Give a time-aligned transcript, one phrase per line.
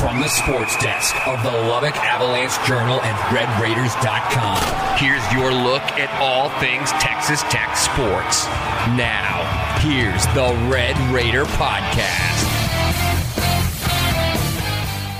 [0.00, 6.08] From the sports desk of the Lubbock Avalanche Journal and RedRaiders.com, here's your look at
[6.18, 8.46] all things Texas Tech sports.
[8.96, 9.44] Now,
[9.80, 12.46] here's the Red Raider Podcast.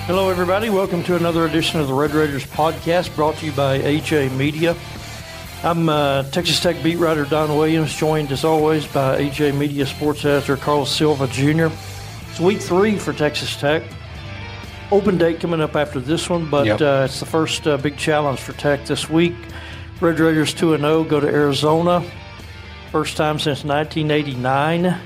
[0.06, 0.70] Hello, everybody.
[0.70, 4.74] Welcome to another edition of the Red Raiders podcast brought to you by AJ Media.
[5.62, 10.24] I'm uh, Texas Tech beat writer Don Williams, joined as always by AJ Media sports
[10.24, 11.66] editor Carlos Silva Jr.
[12.30, 13.82] It's week three for Texas Tech.
[14.92, 16.80] Open date coming up after this one, but Yep.
[16.80, 19.34] uh, it's the first uh, big challenge for Tech this week.
[20.00, 22.02] Red Raiders 2 0 go to Arizona.
[22.90, 24.98] First time since 1989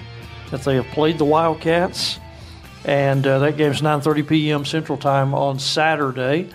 [0.50, 2.18] that they have played the Wildcats
[2.86, 4.64] and uh, that game's 9:30 p.m.
[4.64, 6.48] Central Time on Saturday.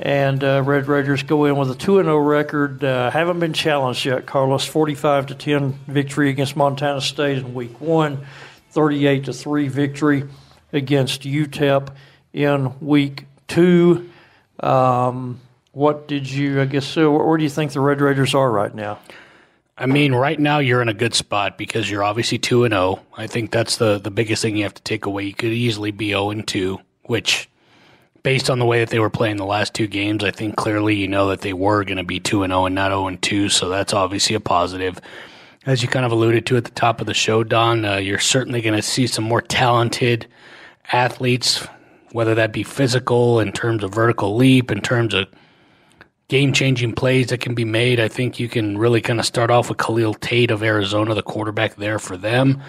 [0.00, 2.82] And uh, Red Raiders go in with a 2 0 record.
[2.82, 4.24] Uh, haven't been challenged yet.
[4.24, 8.24] Carlos 45 to 10 victory against Montana State in Week One,
[8.70, 10.24] 38 to 3 victory
[10.72, 11.90] against UTEP
[12.32, 14.10] in Week Two.
[14.60, 15.40] Um,
[15.72, 16.60] what did you?
[16.60, 16.96] I guess.
[16.96, 18.98] Uh, where do you think the Red Raiders are right now?
[19.76, 23.00] I mean, right now you're in a good spot because you're obviously two and zero.
[23.16, 25.24] I think that's the the biggest thing you have to take away.
[25.24, 27.48] You could easily be zero and two, which,
[28.22, 30.94] based on the way that they were playing the last two games, I think clearly
[30.94, 33.20] you know that they were going to be two and zero and not zero and
[33.20, 33.48] two.
[33.48, 35.00] So that's obviously a positive.
[35.64, 38.18] As you kind of alluded to at the top of the show, Don, uh, you're
[38.18, 40.26] certainly going to see some more talented
[40.90, 41.66] athletes,
[42.12, 45.26] whether that be physical in terms of vertical leap, in terms of
[46.28, 48.00] game changing plays that can be made.
[48.00, 51.22] I think you can really kind of start off with Khalil Tate of Arizona, the
[51.22, 52.62] quarterback there for them.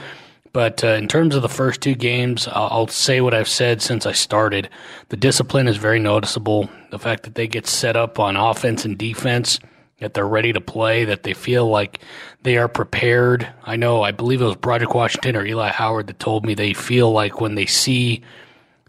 [0.51, 3.81] But uh, in terms of the first two games, I'll, I'll say what I've said
[3.81, 4.69] since I started.
[5.09, 6.69] The discipline is very noticeable.
[6.91, 9.59] The fact that they get set up on offense and defense,
[9.99, 12.01] that they're ready to play, that they feel like
[12.43, 13.47] they are prepared.
[13.63, 16.73] I know, I believe it was Broderick Washington or Eli Howard that told me they
[16.73, 18.21] feel like when they see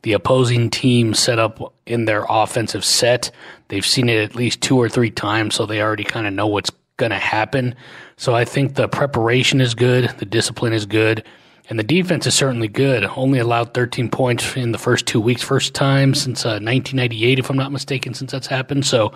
[0.05, 3.31] the opposing team set up in their offensive set.
[3.69, 6.47] They've seen it at least two or three times, so they already kind of know
[6.47, 7.75] what's going to happen.
[8.19, 11.25] So I think the preparation is good, the discipline is good,
[11.71, 13.05] and the defense is certainly good.
[13.17, 17.49] Only allowed 13 points in the first two weeks, first time since uh, 1998, if
[17.49, 18.85] I'm not mistaken, since that's happened.
[18.85, 19.15] So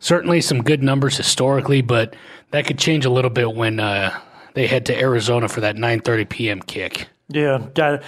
[0.00, 2.16] certainly some good numbers historically, but
[2.50, 4.18] that could change a little bit when uh,
[4.54, 6.60] they head to Arizona for that 9:30 p.m.
[6.60, 7.06] kick.
[7.34, 7.98] Yeah,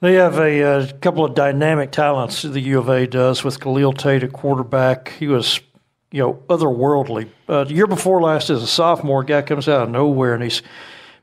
[0.00, 2.42] they have a, uh couple of dynamic talents.
[2.42, 5.12] The U of A does with Khalil Tate at quarterback.
[5.18, 5.60] He was,
[6.12, 7.28] you know, otherworldly.
[7.48, 10.62] Uh, the year before last, as a sophomore, guy comes out of nowhere and he's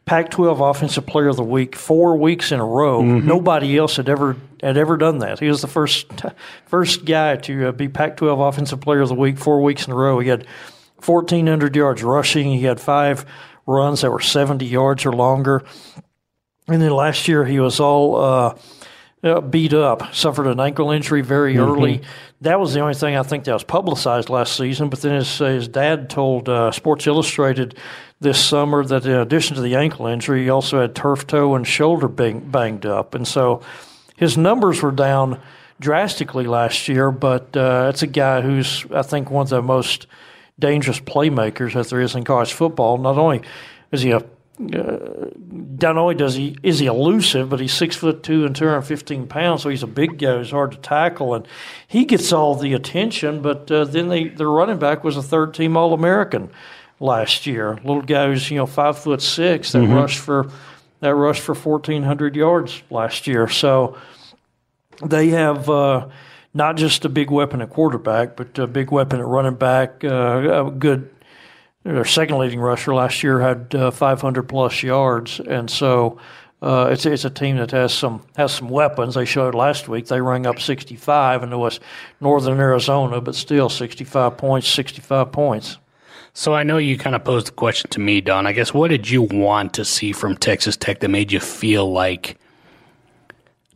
[0.06, 3.02] Pac-12 Offensive Player of the Week four weeks in a row.
[3.02, 5.40] Nobody else had ever had ever done that.
[5.40, 6.08] He was the first
[6.66, 9.96] first guy to uh, be Pac-12 Offensive Player of the Week four weeks in a
[9.96, 10.20] row.
[10.20, 10.46] He had
[11.06, 12.52] 1,400 yards rushing.
[12.52, 13.26] He had five
[13.66, 15.64] runs that were 70 yards or longer.
[16.72, 18.58] And then last year he was all uh,
[19.24, 22.02] uh, beat up, suffered an ankle injury very early.
[22.42, 24.90] That was the only thing I think that was publicized last season.
[24.90, 27.78] But then his, his dad told uh, Sports Illustrated
[28.20, 31.68] this summer that in addition to the ankle injury, he also had turf toe and
[31.68, 33.14] shoulder bang, banged up.
[33.14, 33.62] And so
[34.16, 35.40] his numbers were down
[35.80, 40.08] drastically last year, but uh, it's a guy who's, I think, one of the most
[40.58, 42.98] dangerous playmakers that there is in college football.
[42.98, 43.42] Not only
[43.92, 44.24] is he a
[44.62, 48.84] not only does he is he elusive, but he's six foot two and two hundred
[48.84, 50.38] fifteen pounds, so he's a big guy.
[50.38, 51.48] He's hard to tackle, and
[51.88, 53.42] he gets all the attention.
[53.42, 56.52] But uh, then they, their running back was a third team All American
[57.00, 57.76] last year.
[57.84, 60.52] Little guy who's you know five foot six that rushed for
[61.00, 63.48] that rushed for fourteen hundred yards last year.
[63.48, 63.98] So
[65.04, 65.70] they have.
[65.70, 66.10] Uh,
[66.54, 70.04] not just a big weapon at quarterback, but a big weapon at running back.
[70.04, 71.10] Uh, a good
[71.84, 76.20] their second leading rusher last year had uh, 500 plus yards, and so
[76.62, 79.16] uh, it's it's a team that has some has some weapons.
[79.16, 81.80] They showed last week they rang up 65, and it was
[82.20, 85.78] Northern Arizona, but still 65 points, 65 points.
[86.34, 88.48] So I know you kind of posed the question to me, Don.
[88.48, 91.92] I guess what did you want to see from Texas Tech that made you feel
[91.92, 92.38] like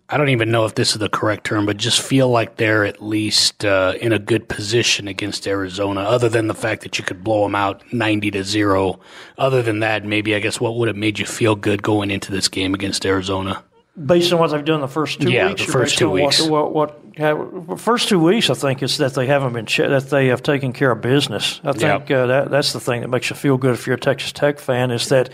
[0.08, 2.86] I don't even know if this is the correct term, but just feel like they're
[2.86, 6.02] at least uh, in a good position against Arizona.
[6.02, 9.00] Other than the fact that you could blow them out ninety to zero.
[9.38, 12.32] Other than that, maybe I guess what would have made you feel good going into
[12.32, 13.64] this game against Arizona?
[14.04, 15.66] based on what they've done the first two Yeah, weeks.
[15.66, 16.42] the first two weeks.
[16.42, 20.28] What, what, what first two weeks, I think, is that they haven't been that they
[20.28, 21.62] have taken care of business.
[21.64, 24.00] I think uh, that that's the thing that makes you feel good if you're a
[24.00, 25.30] Texas Tech fan is that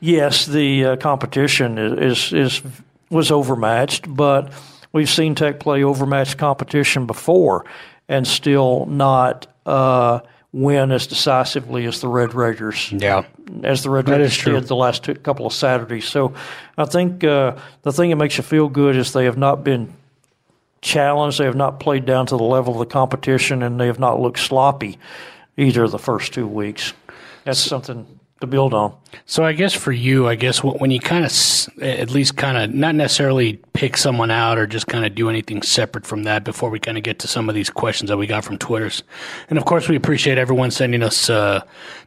[0.00, 2.62] yes, the uh, competition is, is is
[3.10, 4.52] was overmatched, but
[4.92, 7.64] we've seen Tech play overmatched competition before
[8.08, 9.46] and still not.
[9.64, 10.20] Uh,
[10.52, 13.24] Win as decisively as the Red Raiders Yeah.
[13.62, 16.06] as the Red That Raiders did the last two, couple of Saturdays.
[16.06, 16.32] So
[16.78, 19.92] I think uh, the thing that makes you feel good is they have not been
[20.80, 21.38] challenged.
[21.38, 24.18] They have not played down to the level of the competition, and they have not
[24.20, 24.98] looked sloppy
[25.58, 26.94] either the first two weeks.
[27.44, 28.06] That's something
[28.46, 28.94] to build on.
[29.24, 32.74] So I guess for you, I guess when you kind of at least kind of
[32.74, 36.70] not necessarily pick someone out or just kind of do anything separate from that before
[36.70, 39.02] we kind of get to some of these questions that we got from Twitter's,
[39.48, 41.62] and of course we appreciate everyone sending us uh,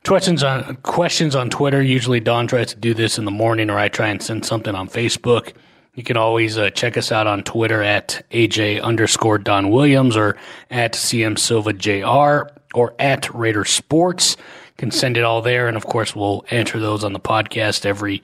[0.05, 1.81] questions on questions on Twitter.
[1.81, 4.75] Usually Don tries to do this in the morning, or I try and send something
[4.75, 5.53] on Facebook.
[5.95, 10.37] You can always uh, check us out on Twitter at AJ underscore Don Williams or
[10.69, 14.37] at CM Silva JR or at Raider Sports.
[14.79, 15.67] Can send it all there.
[15.67, 18.23] And of course, we'll answer those on the podcast every.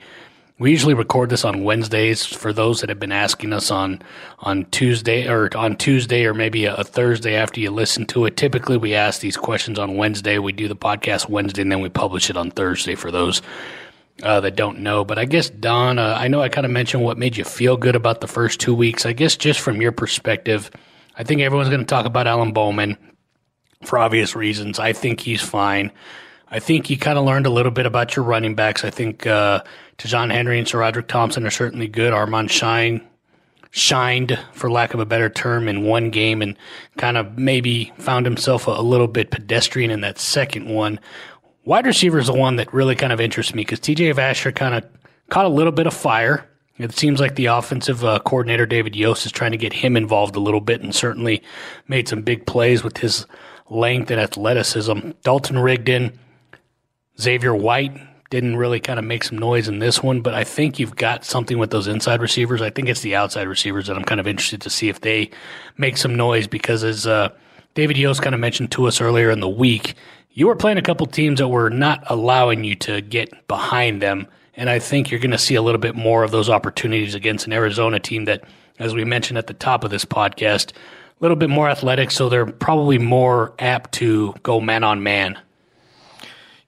[0.58, 4.00] We usually record this on Wednesdays for those that have been asking us on
[4.38, 8.38] on Tuesday or on Tuesday or maybe a, a Thursday after you listen to it.
[8.38, 10.38] Typically, we ask these questions on Wednesday.
[10.38, 13.42] We do the podcast Wednesday and then we publish it on Thursday for those
[14.22, 15.04] uh, that don't know.
[15.04, 17.76] But I guess, Don, uh, I know I kind of mentioned what made you feel
[17.76, 19.04] good about the first two weeks.
[19.04, 20.70] I guess just from your perspective,
[21.18, 22.96] I think everyone's going to talk about Alan Bowman
[23.84, 24.78] for obvious reasons.
[24.78, 25.92] I think he's fine.
[26.48, 28.84] I think you kind of learned a little bit about your running backs.
[28.84, 29.62] I think uh,
[29.98, 32.12] Ta'Zhawn Henry and SaRodorick Thompson are certainly good.
[32.12, 33.06] Armand Shyne
[33.72, 36.56] shined, for lack of a better term, in one game and
[36.96, 41.00] kind of maybe found himself a, a little bit pedestrian in that second one.
[41.64, 44.74] Wide receiver is the one that really kind of interests me because TJ Vasher kind
[44.74, 44.84] of
[45.30, 46.48] caught a little bit of fire.
[46.78, 50.36] It seems like the offensive uh, coordinator David Yost is trying to get him involved
[50.36, 51.42] a little bit, and certainly
[51.88, 53.26] made some big plays with his
[53.68, 55.10] length and athleticism.
[55.22, 56.18] Dalton Rigdon,
[57.20, 57.98] Xavier White
[58.30, 61.24] didn't really kind of make some noise in this one, but I think you've got
[61.24, 62.60] something with those inside receivers.
[62.60, 65.30] I think it's the outside receivers that I'm kind of interested to see if they
[65.76, 67.30] make some noise because as uh,
[67.74, 69.94] David Yost kind of mentioned to us earlier in the week,
[70.32, 74.26] you were playing a couple teams that were not allowing you to get behind them.
[74.54, 77.46] And I think you're going to see a little bit more of those opportunities against
[77.46, 78.44] an Arizona team that,
[78.78, 80.74] as we mentioned at the top of this podcast, a
[81.20, 85.38] little bit more athletic, so they're probably more apt to go man on man.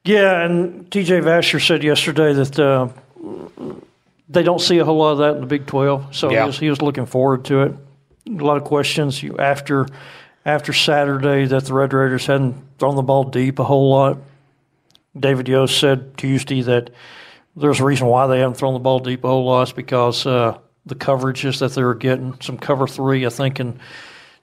[0.05, 2.89] Yeah, and TJ Vasher said yesterday that uh,
[4.29, 6.43] they don't see a whole lot of that in the Big Twelve, so Yeah.
[6.43, 7.75] he, was, he was looking forward to it.
[8.29, 9.87] A lot of questions after
[10.45, 14.19] after Saturday that the Red Raiders hadn't thrown the ball deep a whole lot.
[15.19, 16.91] David Yost said Tuesday that
[17.57, 19.63] there's a reason why they haven't thrown the ball deep a whole lot.
[19.63, 20.57] It's because uh,
[20.87, 23.79] the coverages that they were getting, some cover three, I think, in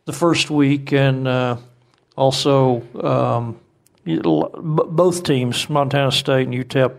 [0.06, 1.58] the first week, and uh,
[2.16, 3.60] also um,
[4.06, 6.96] both teams, Montana State and UTEP,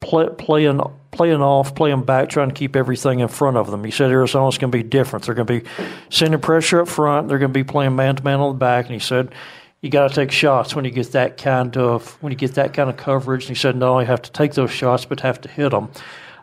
[0.00, 0.80] play, playing
[1.10, 3.82] playing off, playing back, trying to keep everything in front of them.
[3.82, 5.24] He said Arizona's going to be different.
[5.24, 5.68] They're going to be
[6.10, 7.28] sending pressure up front.
[7.28, 8.86] They're going to be playing man to man on the back.
[8.86, 9.34] And he said
[9.80, 12.74] you got to take shots when you get that kind of when you get that
[12.74, 13.44] kind of coverage.
[13.44, 15.90] And he said not only have to take those shots, but have to hit them.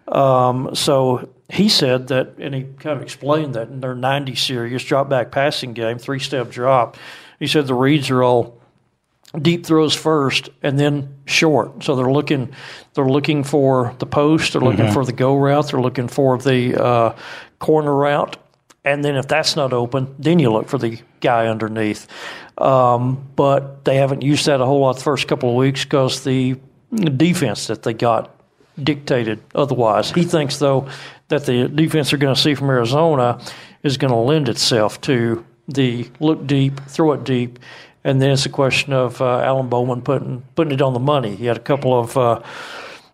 [0.08, 4.84] Um, so he said that, and he kind of explained that in their 90 series
[4.84, 6.98] drop back passing game, three step drop.
[7.40, 8.60] He said the reads are all
[9.42, 11.84] deep throws first and then short.
[11.84, 12.54] So they're looking
[12.94, 16.82] they're looking for the post, they're looking for the go route, they're looking for the
[16.82, 17.16] uh,
[17.60, 18.38] corner route,
[18.84, 22.08] and then if that's not open, then you look for the guy underneath.
[22.58, 26.24] Um, but they haven't used that a whole lot the first couple of weeks because
[26.24, 26.56] the
[26.94, 28.36] defense that they got
[28.82, 30.12] dictated otherwise.
[30.12, 30.88] He thinks though
[31.28, 33.40] that the defense they're going to see from Arizona
[33.84, 37.60] is going to lend itself to the look deep, throw it deep,
[38.06, 41.36] and then it's a question of uh, Alan Bowman putting putting it on the money.
[41.36, 42.42] He had a couple of uh,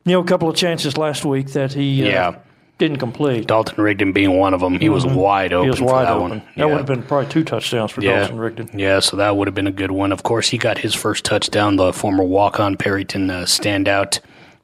[0.06, 2.36] you know a couple of chances last week that he uh, Yeah.
[2.78, 3.48] didn't complete.
[3.48, 4.80] Dalton Rigdon being one of them.
[4.80, 5.66] He was wide open.
[5.66, 6.30] he was for wide that open.
[6.30, 6.40] One.
[6.40, 6.66] That Yeah.
[6.66, 8.70] would have been probably two touchdowns for Dalton Rigdon.
[8.78, 10.12] Yeah, so that would have been a good one.
[10.12, 11.78] Of course, he got his first touchdown.
[11.78, 14.20] The former walk-on Perryton uh, standout.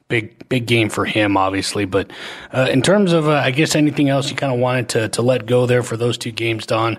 [0.08, 1.84] Big big game for him, obviously.
[1.84, 2.10] But
[2.52, 5.22] uh, in terms of, uh, I guess, anything else you kind of wanted to to
[5.22, 6.98] let go there for those two games, Don.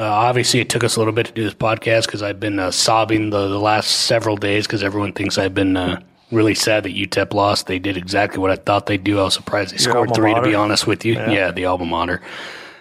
[0.00, 2.60] Uh, obviously, it took us a little bit to do this podcast because I've been
[2.60, 6.00] uh, sobbing the, the last several days because everyone thinks I've been uh,
[6.30, 7.66] really sad that UTEP lost.
[7.66, 9.18] They did exactly what I thought they'd do.
[9.18, 11.14] I was surprised they scored alma three, to be honest with you.
[11.14, 12.22] Yeah, the alma mater.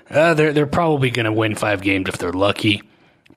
[0.10, 2.84] Uh, they're they're probably going to win five games if they're lucky.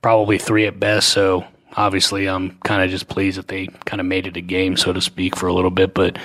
[0.03, 1.09] Probably three at best.
[1.09, 4.77] So obviously, I'm kind of just pleased that they kind of made it a game,
[4.77, 5.95] so to speak, for a little bit.
[5.95, 6.19] But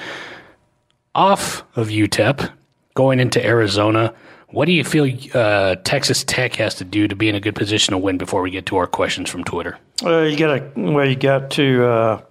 [1.13, 2.51] off of UTEP,
[2.95, 4.13] going into Arizona.
[4.49, 7.55] What do you feel uh, Texas Tech has to do to be in a good
[7.55, 9.77] position to win before we get to our questions from Twitter?
[10.03, 12.21] Uh, you got to well, you got to uh,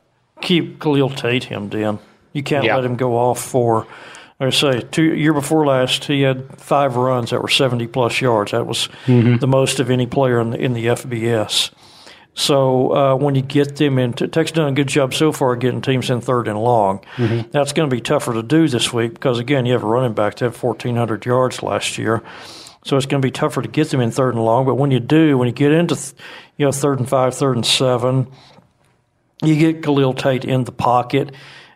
[0.41, 1.99] keep Khalil Tate hemmed in.
[2.33, 2.77] You can't Yeah.
[2.77, 3.87] let him go off for.
[4.41, 8.21] Like I say, two year before last, he had five runs that were seventy plus
[8.21, 8.51] yards.
[8.51, 11.71] That was the most of any player in the, in the FBS.
[12.37, 15.81] So uh, when you get them into Tech's done a good job so far getting
[15.81, 17.05] teams in third and long.
[17.53, 20.15] That's going to be tougher to do this week because again, you have a running
[20.15, 22.23] back that had fourteen hundred yards last year.
[22.85, 24.67] So it's going to be tougher to get them in third and long.
[24.67, 26.15] But when you do, when you get into th-
[26.57, 28.27] you know third and five, third and seven,
[29.43, 31.33] you get Khalil Tate in the pocket.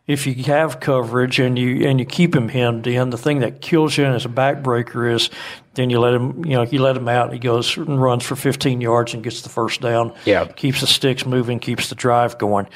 [0.09, 3.61] If you have coverage and you and you keep him hemmed in, the thing that
[3.61, 5.31] kills you and is a backbreaker is
[5.75, 8.35] then you let him you know you let him out he goes and runs for
[8.35, 10.13] 15 yards and gets the first down.
[10.25, 10.47] Yeah.
[10.47, 12.67] keeps the sticks moving, keeps the drive going.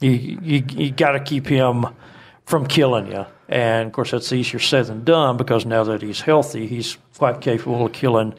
[0.00, 1.86] You you, you got to keep him
[2.44, 3.24] from killing you.
[3.48, 7.40] And of course, that's easier said than done because now that he's healthy, he's quite
[7.40, 8.34] capable of killing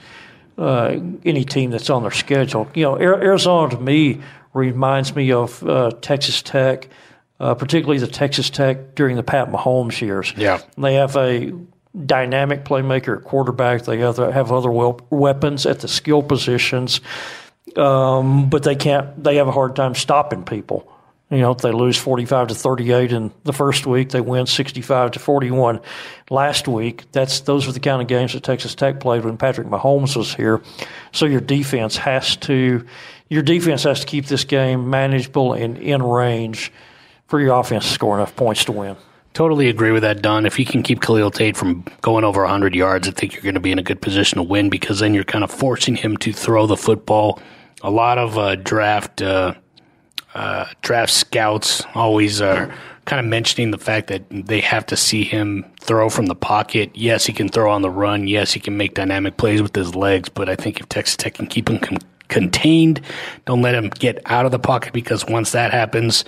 [0.58, 2.70] uh, any team that's on their schedule.
[2.74, 4.22] You know, Arizona to me
[4.54, 6.88] reminds me of uh, Texas Tech,
[7.42, 10.32] uh, particularly the Texas Tech during the Pat Mahomes years.
[10.38, 10.62] Yeah.
[10.78, 11.52] they have a
[12.06, 13.84] dynamic playmaker at quarterback.
[13.84, 17.02] They have, have other wel- weapons at the skill positions,
[17.76, 19.24] um, but they can't.
[19.24, 20.88] They have a hard time stopping people.
[21.32, 25.20] You know, they lose 45 to 38 in the first week, they win 65 to
[25.20, 25.80] 41
[26.30, 27.06] last week.
[27.14, 30.34] That's those are the kind of games that Texas Tech played when Patrick Mahomes was
[30.34, 30.62] here.
[31.12, 32.86] So your defense has to
[33.30, 36.72] your defense has to keep this game manageable and in range
[37.32, 38.98] for your offense to score enough points to win.
[39.34, 40.46] Totally agree with that, Don.
[40.46, 43.56] If you can keep Khalil Tate from going over 100 yards, I think you're going
[43.56, 46.18] to be in a good position to win because then you're kind of forcing him
[46.18, 47.42] to throw the football.
[47.84, 49.54] A lot of uh, draft uh,
[50.34, 52.70] uh, draft scouts always are
[53.06, 56.92] kind of mentioning the fact that they have to see him throw from the pocket.
[56.94, 58.28] Yes, he can throw on the run.
[58.28, 60.28] Yes, he can make dynamic plays with his legs.
[60.28, 61.98] But I think if Texas Tech can keep him con-
[62.28, 63.00] contained,
[63.46, 66.26] don't let him get out of the pocket because once that happens,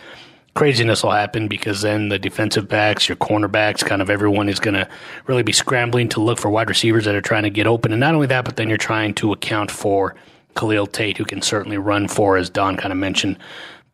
[0.54, 4.76] craziness will happen because then the defensive backs, your cornerbacks, kind of everyone is going
[4.76, 4.88] to
[5.26, 7.92] really be scrambling to look for wide receivers that are trying to get open.
[7.92, 10.16] And not only that, but then you're trying to account for
[10.56, 13.38] Khalil Tate, who can certainly run for, as Don kind of mentioned,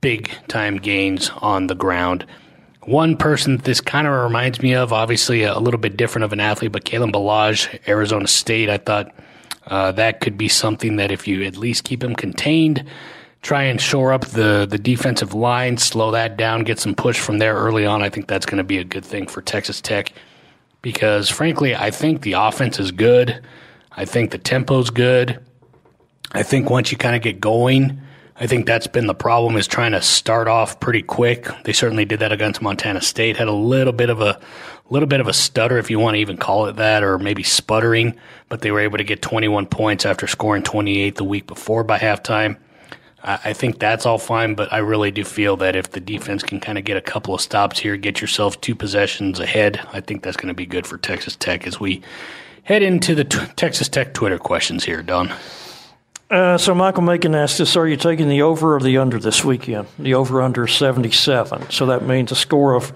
[0.02, 2.26] big time gains on the ground.
[2.84, 6.40] One person this kind of reminds me of, obviously a little bit different of an
[6.40, 9.14] athlete, but Kalen Balaj, Arizona State, I thought
[9.68, 12.84] uh, that could be something that if you at least keep him contained,
[13.42, 17.38] try and shore up the, the defensive line, slow that down, get some push from
[17.38, 20.14] there early on, I think that's going to be a good thing for Texas Tech
[20.82, 23.42] because, frankly, I think the offense is good.
[23.92, 25.40] I think the tempo's good.
[26.32, 28.02] I think once you kind of get going,
[28.42, 31.48] I think that's been the problem is trying to start off pretty quick.
[31.64, 33.36] They certainly did that against Montana State.
[33.36, 34.40] Had a little bit of a
[34.90, 37.44] little bit of a stutter, if you want to even call it that, or maybe
[37.44, 38.16] sputtering,
[38.48, 42.00] but they were able to get 21 points after scoring 28 the week before by
[42.00, 42.58] halftime.
[43.24, 46.44] I I think that's all fine, but I really do feel that if the defense
[46.44, 50.02] can kind of get a couple of stops here, get yourself two possessions ahead, I
[50.02, 52.02] think that's going to be good for Texas Tech as we
[52.64, 55.34] head into the t- Texas Tech Twitter questions here, Don.
[56.30, 59.44] Uh, so Michael Macon asked us, are you taking the over or the under this
[59.44, 59.88] weekend?
[59.98, 61.72] The over under 77.
[61.72, 62.94] So that means a score of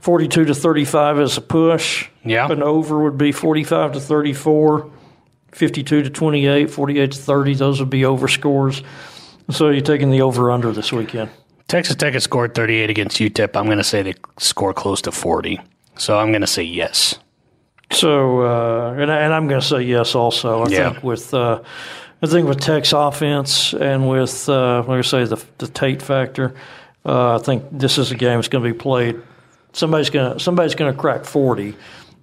[0.00, 2.08] 42 to 35 is a push.
[2.24, 2.48] Yeah.
[2.48, 4.88] An over would be 45 to 34,
[5.50, 7.54] 52 to 28, 48 to 30.
[7.54, 8.84] Those would be over scores.
[9.50, 11.30] So you're taking the over under this weekend.
[11.68, 13.56] Texas Tech has scored 38 against UTEP.
[13.56, 15.60] I'm going to say they score close to 40.
[15.96, 17.18] So I'm going to say yes.
[17.92, 20.62] So, uh, and, and I'm going to say yes also.
[20.62, 20.90] I Yeah.
[20.92, 21.60] think with, uh,
[22.22, 26.54] I think with Tech's offense and with, uh, like I say, the, the Tate factor,
[27.04, 29.20] uh, I think this is a game that's going to be played.
[29.72, 31.76] Somebody's going to somebody's going to crack 40,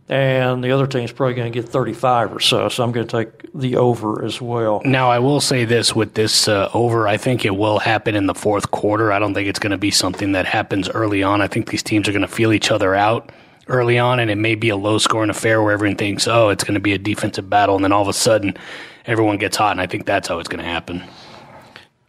[0.09, 2.67] and the other team's probably going to get 35 or so.
[2.69, 4.81] So I'm going to take the over as well.
[4.83, 8.25] Now, I will say this with this uh, over, I think it will happen in
[8.25, 9.11] the fourth quarter.
[9.11, 11.41] I don't think it's going to be something that happens early on.
[11.41, 13.31] I think these teams are going to feel each other out
[13.67, 16.63] early on, and it may be a low scoring affair where everyone thinks, oh, it's
[16.63, 18.57] going to be a defensive battle, and then all of a sudden
[19.05, 21.03] everyone gets hot, and I think that's how it's going to happen.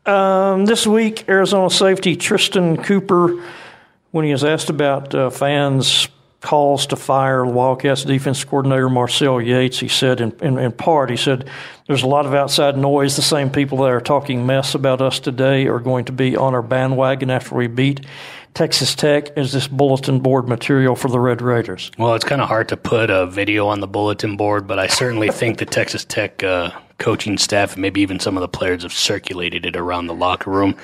[0.06, 3.42] Um, this week, Arizona safety Tristan Cooper,
[4.10, 6.08] when he was asked about uh, fans'
[6.44, 11.16] calls to fire Wildcats defense coordinator Marcel Yates, he said, in, in, in part, he
[11.16, 11.48] said,
[11.86, 13.16] there's a lot of outside noise.
[13.16, 16.54] The same people that are talking mess about us today are going to be on
[16.54, 18.04] our bandwagon after we beat
[18.52, 21.90] Texas Tech as this bulletin board material for the Red Raiders.
[21.96, 24.86] Well, it's kind of hard to put a video on the bulletin board, but I
[24.86, 28.82] certainly think the Texas Tech uh, coaching staff, and maybe even some of the players,
[28.82, 30.76] have circulated it around the locker room.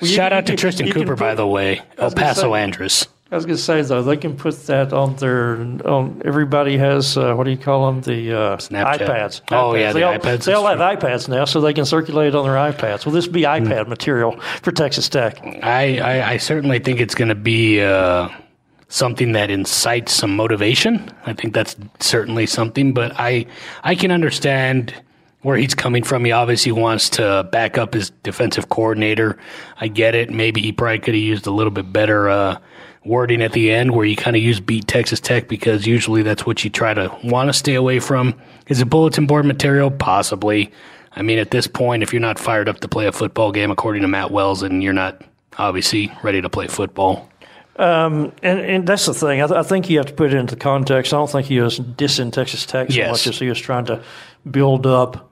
[0.00, 3.06] you Shout can- out to Tristan Cooper, by the way, El Paso say-.
[3.32, 6.20] I was going to say though, they can put that on their on.
[6.22, 8.02] Everybody has uh, what do you call them?
[8.02, 9.08] The uh, Snapchat.
[9.08, 9.40] iPads.
[9.50, 12.34] Oh, yeah, they the all, iPads, They all have iPads now, so they can circulate
[12.34, 13.06] on their iPads.
[13.06, 15.38] Will this be iPad material for Texas Tech?
[15.62, 18.28] I, I, I certainly think it's going to be uh,
[18.88, 21.10] something that incites some motivation.
[21.24, 23.46] I think that's certainly something, but I
[23.82, 24.94] I can understand
[25.40, 26.26] where he's coming from.
[26.26, 29.38] He obviously wants to back up his defensive coordinator.
[29.80, 30.30] I get it.
[30.30, 32.58] Maybe he probably could have used a little bit better uh,
[33.04, 36.46] wording at the end where you kind of use beat Texas Tech because usually that's
[36.46, 38.34] what you try to want to stay away from.
[38.68, 39.90] Is it bulletin board material?
[39.90, 40.70] Possibly.
[41.14, 43.70] I mean, at this point, if you're not fired up to play a football game,
[43.70, 45.22] according to Matt Wells, and you're not
[45.58, 47.28] obviously ready to play football.
[47.76, 49.42] Um, And, and that's the thing.
[49.42, 51.12] I, th- I think you have to put it into context.
[51.12, 53.10] I don't think he was dissing Texas Tech so Yes.
[53.10, 54.02] much as he was trying to
[54.50, 55.30] build up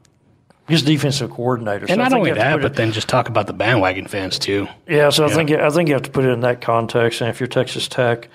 [0.70, 1.86] his defensive coordinator.
[1.86, 4.38] So And not only you that, but it- then just talk about the bandwagon fans
[4.38, 4.68] too.
[4.88, 7.20] Yeah, so I think I think you have to put it in that context.
[7.20, 8.28] And if you're Texas Tech,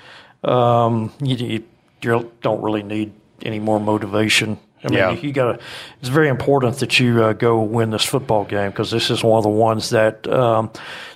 [0.44, 1.63] um, you, you,
[2.01, 3.12] you don't really need
[3.42, 4.58] any more motivation.
[4.84, 5.12] I mean, Yeah.
[5.12, 5.60] you, got to.
[6.00, 9.38] It's very important that you uh, go win this football game because this is one
[9.38, 10.70] of the ones that um,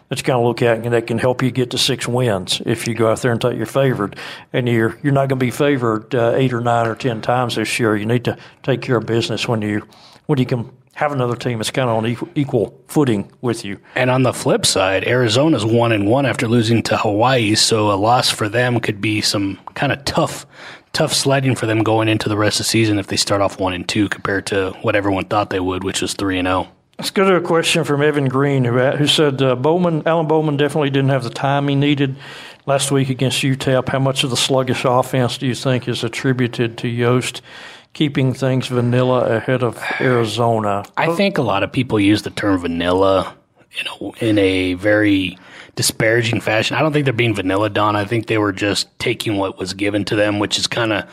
[0.07, 2.63] that you kind of look at and that can help you get to six wins
[2.65, 4.15] if you go out there and take your favored.
[4.53, 7.55] And you're you're not going to be favored uh, eight or nine or ten times
[7.55, 7.95] this year.
[7.95, 9.83] You need to take care of business when you
[10.25, 13.79] when you can have another team that's kind of on equal, footing with you.
[13.95, 17.95] And on the flip side, Arizona's one and one after losing to Hawaii, so a
[17.95, 20.45] loss for them could be some kind of tough,
[20.91, 23.61] tough sledding for them going into the rest of the season if they start off
[23.61, 26.63] one and two compared to what everyone thought they would, which was three and oh.
[26.63, 26.75] zero.
[26.97, 30.57] Let's go to a question from Evan Green, who, who said uh, Bowman, Alan Bowman
[30.57, 32.17] definitely didn't have the time he needed
[32.65, 33.87] last week against UTEP.
[33.87, 37.41] How much of the sluggish offense do you think is attributed to Yost
[37.93, 40.85] keeping things vanilla ahead of Arizona?
[40.97, 43.35] I think a lot of people use the term vanilla
[43.79, 45.37] in a, in a very
[45.75, 46.75] disparaging fashion.
[46.75, 47.95] I don't think they're being vanilla, Don.
[47.95, 51.05] I think they were just taking what was given to them, which is kind of,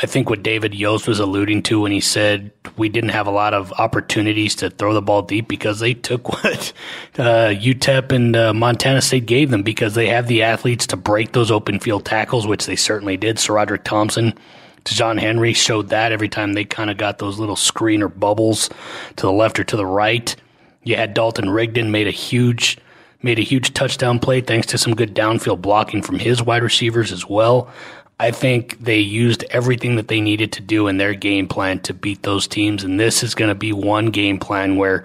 [0.00, 3.32] I think, what David Yost was alluding to when he said we didn't have a
[3.32, 6.72] lot of opportunities to throw the ball deep because they took what
[7.18, 11.32] uh, UTEP and uh, Montana State gave them because they have the athletes to break
[11.32, 13.36] those open field tackles, which they certainly did.
[13.36, 14.34] SaRodorick Thompson.
[14.84, 18.68] Ta'Zhawn Henry showed that every time they kind of got those little screen or bubbles
[19.16, 20.34] to the left or to the right.
[20.84, 22.78] You had Dalton Rigdon made a huge
[23.20, 27.10] made a huge touchdown play thanks to some good downfield blocking from his wide receivers
[27.10, 27.68] as well.
[28.20, 31.94] I think they used everything that they needed to do in their game plan to
[31.94, 35.04] beat those teams, and this is going to be one game plan where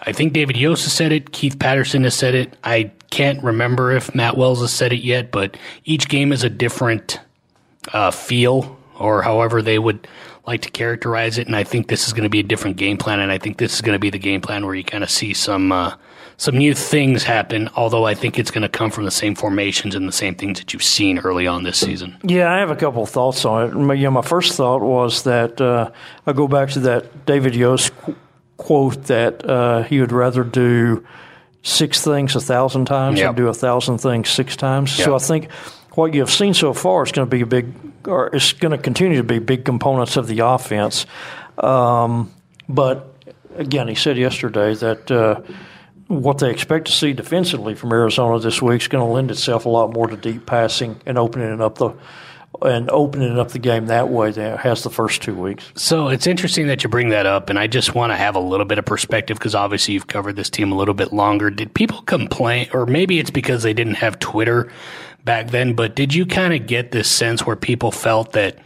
[0.00, 2.56] I think David Yost has said it, Keith Patterson has said it.
[2.64, 6.50] I can't remember if Matt Wells has said it yet, but each game is a
[6.50, 7.20] different
[7.92, 10.06] uh, feel or however they would
[10.46, 11.46] like to characterize it.
[11.46, 13.20] And I think this is going to be a different game plan.
[13.20, 15.10] And I think this is going to be the game plan where you kind of
[15.10, 15.94] see some uh,
[16.36, 17.70] some new things happen.
[17.76, 20.58] Although I think it's going to come from the same formations and the same things
[20.58, 22.16] that you've seen early on this season.
[22.24, 23.74] Yeah, I have a couple of thoughts on it.
[23.74, 25.90] My, you know, my first thought was that uh,
[26.26, 28.16] I go back to that David Yost qu-
[28.56, 31.06] quote that uh, he would rather do
[31.62, 33.28] six things a thousand times Yep.
[33.36, 34.92] than do a thousand things six times.
[34.92, 35.48] So I think
[35.96, 37.72] what you have seen so far is going to be a big,
[38.06, 41.06] or it's going to continue to be big components of the offense.
[41.58, 42.32] Um,
[42.68, 43.14] but
[43.56, 45.10] again, he said yesterday that.
[45.10, 45.40] Uh,
[46.06, 49.64] what they expect to see defensively from Arizona this week is going to lend itself
[49.64, 51.94] a lot more to deep passing and opening up the
[52.62, 55.72] and opening up the game that way than it has the first two weeks.
[55.74, 58.40] So it's interesting that you bring that up, and I just want to have a
[58.40, 61.50] little bit of perspective because obviously you've covered this team a little bit longer.
[61.50, 64.70] Did people complain, or maybe it's because they didn't have Twitter
[65.24, 68.58] back then, but did you kind of get this sense where people felt that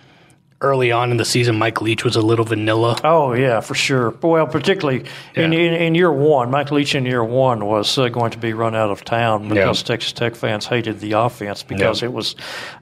[0.61, 2.97] early on in the season Mike Leach was a little vanilla?
[3.05, 4.11] Oh yeah, for sure.
[4.21, 5.05] Well, particularly
[5.37, 5.59] in, Yeah.
[5.61, 8.75] in, in year one, Mike Leach in year one was uh, going to be run
[8.75, 9.87] out of town because Yeah.
[9.87, 12.09] Texas Tech fans hated the offense because Yeah.
[12.09, 12.35] it was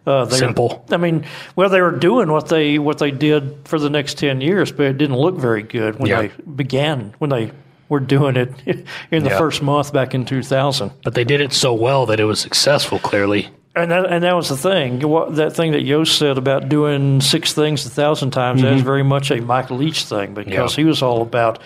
[0.06, 0.86] uh, they Simple.
[0.90, 4.40] I mean, well, they were doing what they what they did for the next ten
[4.40, 7.50] years, but it didn't look very good when they began when they
[7.90, 8.52] were doing it
[9.10, 9.36] in the Yeah.
[9.38, 10.92] first month back in two thousand.
[11.04, 13.50] But they did it so well that it was successful, clearly.
[13.76, 15.00] And that, and that was the thing.
[15.06, 19.02] What, that thing that Yost said about doing six things a thousand times, that's very
[19.02, 20.80] much a Mike Leach thing because Mm-hmm.
[20.80, 20.84] Yeah.
[20.84, 21.58] he was all about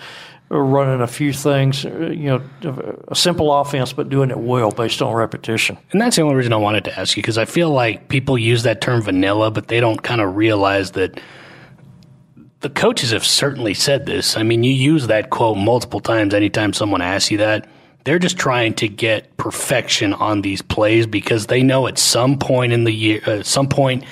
[0.49, 2.25] running a few things, uh, you
[2.63, 5.77] know, a simple offense, but doing it well based on repetition.
[5.93, 8.37] And that's the only reason I wanted to ask you because I feel like people
[8.37, 11.21] use that term vanilla, but they don't kind of realize that
[12.59, 14.35] the coaches have certainly said this.
[14.35, 17.69] I mean, you use that quote multiple times anytime someone asks you that.
[18.03, 22.73] They're just trying to get perfection on these plays because they know at some point
[22.73, 24.03] in the year, uh, some point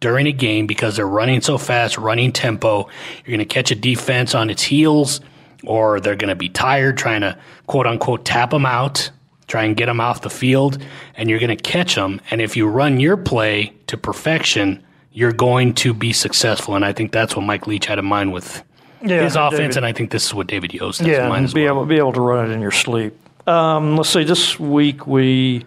[0.00, 2.88] during a game, because they're running so fast, running tempo,
[3.24, 5.20] you're going to catch a defense on its heels,
[5.64, 9.10] or they're going to be tired trying to quote unquote tap them out
[9.48, 10.76] try and get them off the field,
[11.16, 12.20] and you're going to catch them.
[12.30, 16.74] And if you run your play to perfection, you're going to be successful.
[16.74, 18.62] And I think that's what Mike Leach had in mind with
[19.02, 19.76] Yeah, his offense, David.
[19.78, 21.62] and I think this is what David Yost has in Yeah, mind and as be
[21.64, 21.76] well.
[21.76, 23.16] able be able to run it in your sleep.
[23.48, 24.24] Um, let's see.
[24.24, 25.64] This week we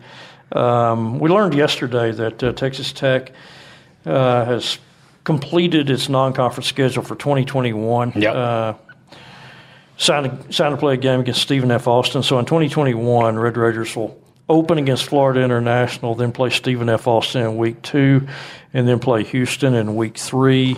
[0.52, 3.32] um, we learned yesterday that uh, Texas Tech
[4.06, 4.78] uh, has
[5.24, 8.13] completed its non-conference schedule for 2021.
[8.15, 8.36] Yep.
[8.36, 8.74] Uh,
[9.98, 11.88] signed signed to play a game against Stephen F.
[11.88, 12.22] Austin.
[12.22, 14.15] So in 2021, Red Raiders will
[14.48, 17.08] open against Florida International, then play Stephen F.
[17.08, 18.28] Austin in week two,
[18.76, 20.78] and then play Houston in week three.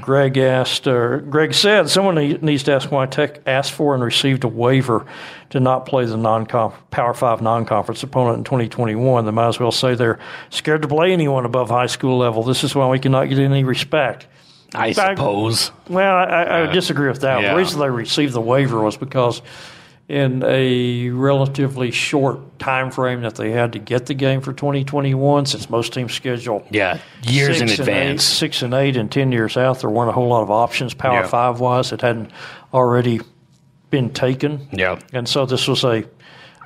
[0.00, 4.44] Greg asked, or Greg said, someone needs to ask why Tech asked for and received
[4.44, 5.06] a waiver
[5.50, 6.16] to not play the
[6.90, 9.24] Power Five non-conference opponent in 2021.
[9.24, 10.18] They might as well say they're
[10.50, 12.42] scared to play anyone above high school level.
[12.42, 14.26] This is why we cannot get any respect.
[14.74, 15.70] I suppose.
[15.88, 17.40] Well, I, I, I uh, disagree with that.
[17.40, 17.52] yeah.
[17.52, 19.40] The reason they received the waiver was because
[20.08, 25.46] in a relatively short time frame that they had to get the game for 2021,
[25.46, 28.24] since most teams schedule Yeah, years in and eight- advance.
[28.24, 31.20] six and eight and ten years out, there weren't a whole lot of options Power
[31.20, 31.26] Yeah.
[31.26, 32.30] Five wise that hadn't
[32.72, 33.20] already
[33.90, 34.68] been taken.
[34.72, 34.98] Yeah.
[35.12, 36.04] And so this was a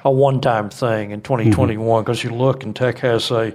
[0.04, 2.30] a one time thing in 2021 because mm-hmm.
[2.30, 3.54] you look and Tech has a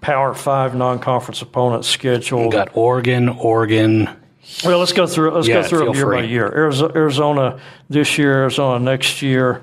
[0.00, 2.46] Power Five non conference opponent scheduled.
[2.46, 4.08] We got Oregon, Oregon.
[4.64, 5.30] Well, let's go through.
[5.30, 6.46] Let's Yeah, go through year by year.
[6.46, 9.62] Arizona, Arizona this year, Arizona next year.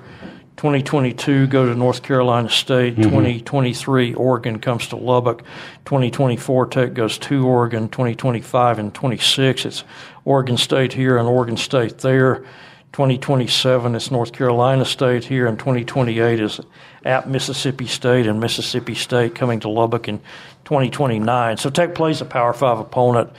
[0.56, 2.94] 2022 go to North Carolina State.
[2.94, 3.10] Mm-hmm.
[3.10, 5.42] 2023 Oregon comes to Lubbock.
[5.84, 7.88] 2024 Tech goes to Oregon.
[7.88, 9.84] 2025 and 26 it's
[10.24, 12.44] Oregon State here and Oregon State there.
[12.92, 16.60] 2027 it's North Carolina State here, and 2028 is
[17.04, 20.18] at Mississippi State and Mississippi State coming to Lubbock in
[20.64, 21.58] 2029.
[21.58, 23.30] So Tech plays a Power Five opponent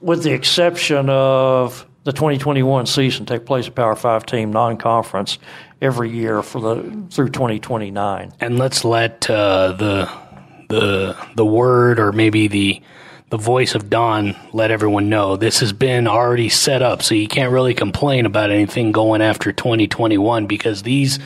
[0.00, 5.38] with the exception of the 2021 season, take place a Power Five team non-conference
[5.80, 8.32] every year for the through 2029.
[8.40, 10.10] and let's let uh, the
[10.68, 12.82] the the word or maybe the
[13.30, 17.28] the voice of Don let everyone know this has been already set up, so you
[17.28, 21.18] can't really complain about anything going after 2021 because these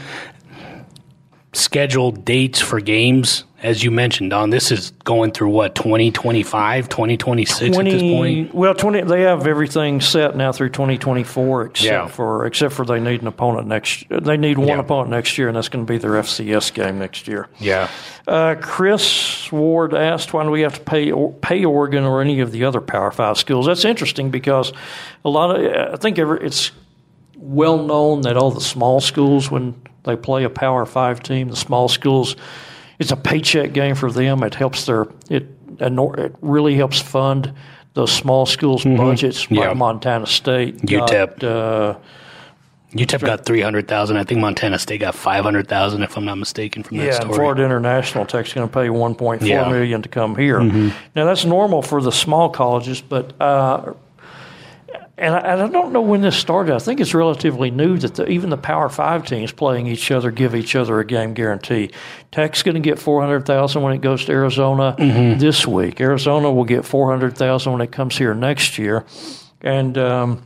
[1.53, 7.79] scheduled dates for games, as you mentioned, Don, this is going through what 2025, 2026
[7.79, 8.53] at this point.
[8.55, 9.03] Well, 20.
[9.03, 12.07] They have everything set now through 2024, except Yeah.
[12.09, 14.05] for except for they need an opponent next.
[14.11, 14.81] They need one Yeah.
[14.81, 17.47] opponent next year, and that's going to be their FCS game next year.
[17.61, 17.89] Yeah.
[18.27, 22.41] Uh, Chris Ward asked, "Why do we have to pay or, pay Oregon or any
[22.41, 24.73] of the other Power Five schools?" That's interesting because
[25.25, 26.73] a lot of I think every, it's
[27.37, 31.57] well known that all the small schools, when they play a Power Five team, the
[31.57, 32.35] small schools,
[33.03, 34.43] it's a paycheck game for them.
[34.43, 35.47] It helps their it
[35.81, 37.53] it really helps fund
[37.95, 39.45] those small schools' budgets.
[39.45, 39.55] Mm-hmm.
[39.55, 39.69] Yeah.
[39.69, 41.41] Like Montana State, UTEP.
[41.41, 41.95] got, uh,
[42.93, 44.17] UTEP got 300,000.
[44.17, 47.35] I think Montana State got 500,000 if I'm not mistaken from that Yeah, and story.
[47.37, 49.69] Florida International Tech's going to pay one point four Yeah.
[49.69, 50.61] million to come here.
[50.63, 53.93] Now that's normal for the small colleges, but uh,
[55.19, 56.75] and I, and I don't know when this started.
[56.75, 60.31] I think it's relatively new that the, even the Power Five teams playing each other
[60.31, 61.91] give each other a game guarantee.
[62.31, 66.01] Tech's going to get four hundred thousand when it goes to Arizona this week.
[66.01, 69.05] Arizona will get four hundred thousand when it comes here next year,
[69.61, 70.43] and um,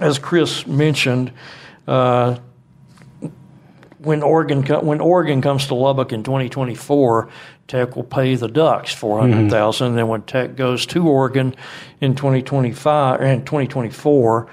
[0.00, 1.32] as Chris mentioned.
[1.86, 2.38] Uh,
[3.98, 7.30] when Oregon when Oregon comes to Lubbock in 2024,
[7.68, 9.88] Tech will pay the Ducks 400,000.
[9.88, 9.96] Mm-hmm.
[9.96, 11.54] Then when Tech goes to Oregon
[12.00, 14.48] in 2025 and 2024,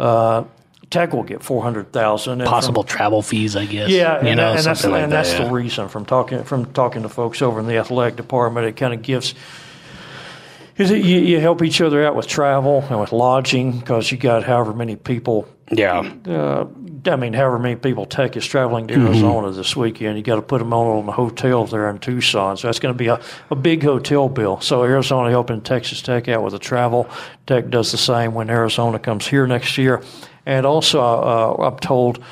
[0.00, 0.44] uh,
[0.90, 2.32] Tech will get 400,000.
[2.32, 3.90] And from- Possible travel fees, I guess.
[3.90, 5.16] yeah, you and, know, and that's like and that.
[5.16, 5.44] that's yeah.
[5.44, 8.66] the reason from talking from talking to folks over in the athletic department.
[8.66, 9.34] It kind of gives.
[10.76, 14.18] Is it, you, you help each other out with travel and with lodging because you
[14.18, 16.12] got however many people yeah.
[16.26, 16.66] uh,
[17.06, 19.06] I mean, however many people Tech is traveling to Mm-hmm.
[19.06, 22.56] Arizona this weekend, you got to put them all on the hotels there in Tucson.
[22.56, 24.60] So that's going to be a, a big hotel bill.
[24.60, 27.08] So Arizona helping Texas Tech out with the travel.
[27.46, 30.02] Tech does the same when Arizona comes here next year,
[30.46, 32.22] and also uh, I'm told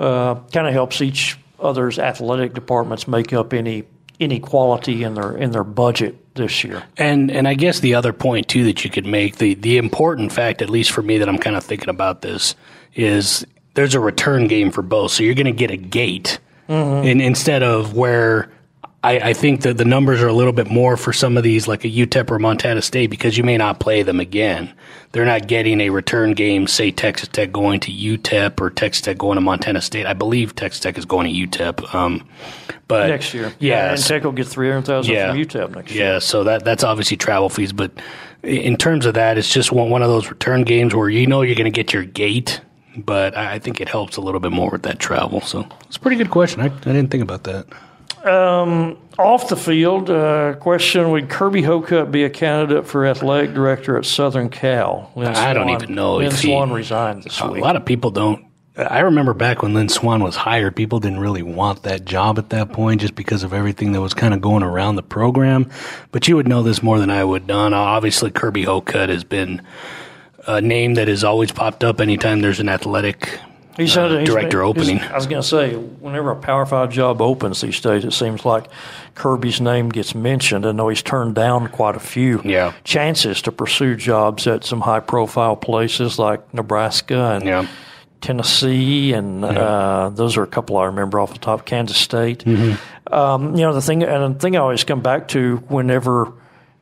[0.00, 3.84] uh, kind of helps each other's athletic departments make up any
[4.18, 6.82] inequality in their in their budget this year.
[6.96, 10.32] And and I guess the other point too that you could make the the important
[10.32, 12.54] fact, at least for me, that I'm kind of thinking about this
[12.94, 17.06] is there's a return game for both, so you're going to get a gate, mm-hmm.
[17.06, 18.50] and instead of where.
[19.04, 21.68] I, I think that the numbers are a little bit more for some of these,
[21.68, 24.72] like a UTEP or Montana State, because you may not play them again.
[25.12, 29.18] They're not getting a return game, say Texas Tech going to UTEP or Texas Tech
[29.18, 30.06] going to Montana State.
[30.06, 31.94] I believe Texas Tech is going to UTEP.
[31.94, 32.26] Um,
[32.88, 35.28] but Next year, yeah, and Tech will get three hundred thousand Yeah.
[35.32, 36.04] from UTEP next year.
[36.12, 37.92] Yeah, so that that's obviously travel fees, but
[38.42, 41.42] in terms of that, it's just one one of those return games where you know
[41.42, 42.60] you're going to get your gate
[42.96, 45.40] but I I think it helps a little bit more with that travel.
[45.40, 46.60] So it's a pretty good question.
[46.60, 47.66] I, I didn't think about that.
[48.26, 54.04] Off the field, uh, question: Would Kirby Hocutt be a candidate for athletic director at
[54.04, 55.10] Southern Cal?
[55.14, 57.62] Lynn I don't even know Lynn if he- Swann resigned this A week.
[57.62, 58.44] lot of people don't.
[58.76, 62.50] I remember back when Lynn Swann was hired, people didn't really want that job at
[62.50, 65.70] that point just because of everything that was kind of going around the program.
[66.10, 67.72] But you would know this more than I would, Don.
[67.72, 69.62] Obviously, Kirby Hocutt has been
[70.48, 73.38] a name that has always popped up anytime there's an athletic
[73.76, 75.00] He's uh, he's director been- opening.
[75.00, 78.44] I was going to say, whenever a Power Five job opens these days, it seems
[78.44, 78.66] like
[79.14, 80.64] Kirby's name gets mentioned.
[80.66, 82.72] I know he's turned down quite a few Yeah.
[82.84, 87.66] chances to pursue jobs at some high-profile places like Nebraska and Yeah.
[88.20, 91.66] Tennessee, and uh, those are a couple I remember off the top.
[91.66, 92.44] Kansas State.
[92.44, 93.12] Mm-hmm.
[93.12, 96.32] Um, you know, the thing, and the thing I always come back to whenever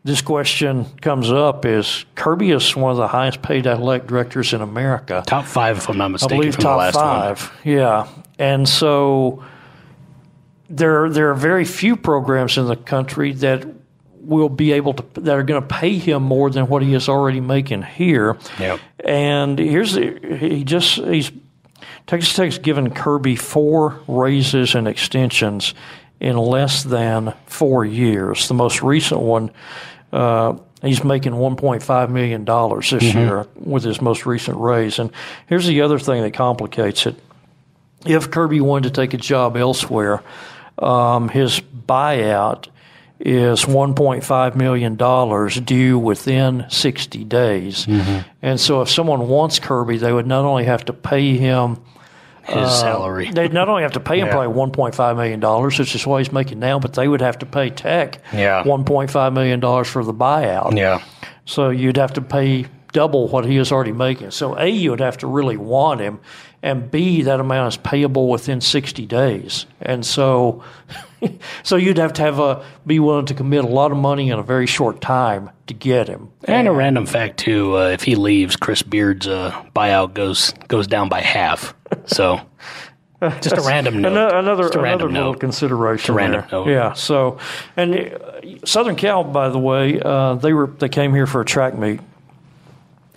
[0.05, 5.23] this question comes up is Kirby is one of the highest-paid athletic directors in America.
[5.27, 7.05] Top five, if I'm not I mistaken, believe from the top last one.
[7.05, 7.53] five.
[7.65, 9.45] Yeah, and so
[10.69, 13.67] there there are very few programs in the country that
[14.21, 17.09] will be able to that are going to pay him more than what he is
[17.09, 18.39] already making here.
[18.59, 18.81] Yep.
[19.05, 21.31] And here's the, he just he's
[22.07, 25.75] Texas Tech's given Kirby four raises and extensions
[26.21, 28.49] in less than four years.
[28.49, 29.51] The most recent one.
[30.13, 34.99] Uh, He's making $1.5 million this year with his most recent raise.
[34.99, 35.13] And
[35.47, 37.15] here's the other thing that complicates it.
[38.05, 40.25] If Kirby wanted to take a job elsewhere,
[40.79, 42.67] um, his buyout
[43.21, 47.87] is $1.5 million due within 60 days.
[48.43, 51.79] And so if someone wants Kirby, they would not only have to pay him
[52.45, 53.31] His salary.
[53.31, 54.33] They'd not only have to pay him Yeah.
[54.33, 57.21] probably one point five million dollars, which is what he's making now, but they would
[57.21, 58.65] have to pay Tech Yeah.
[58.65, 60.77] one point five million dollars for the buyout.
[60.77, 61.01] Yeah.
[61.45, 64.31] So you'd have to pay double what he is already making.
[64.33, 66.21] So A, you would have to really want him,
[66.63, 69.65] and B, that amount is payable within sixty days.
[69.81, 70.63] And so,
[71.63, 74.39] so you'd have to have a be willing to commit a lot of money in
[74.39, 76.29] a very short time to get him.
[76.45, 80.87] And a random fact too: uh, if he leaves, Chris Beard's uh, buyout goes goes
[80.87, 81.75] down by half.
[82.07, 82.41] So,
[83.41, 84.13] just a random note.
[84.13, 85.41] Ano- Another, Just a another random little note.
[85.41, 86.15] consideration.
[86.15, 86.61] random there.
[86.61, 86.69] note.
[86.69, 86.93] Yeah.
[86.95, 87.39] So,
[87.77, 91.45] and uh, Southern Cal, by the way, uh, they were they came here for a
[91.45, 92.01] track meet.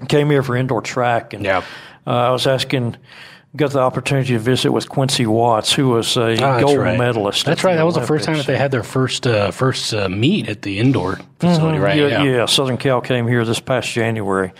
[0.09, 1.63] Came here for indoor track, and Yeah.
[2.05, 2.97] uh, I was asking.
[3.55, 6.99] Got the opportunity to visit with Quincy Watts, who was a that's gold right.
[6.99, 7.45] medalist.
[7.45, 7.77] That's right.
[7.77, 10.63] That was the first time that they had their first uh, first uh, meet at
[10.63, 11.95] the indoor facility, right?
[11.97, 12.45] Yeah, yeah.
[12.47, 14.51] Southern Cal came here this past January.